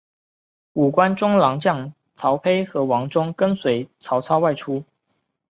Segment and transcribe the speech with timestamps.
[0.73, 4.83] 五官中郎将曹丕和王忠跟随曹操外出。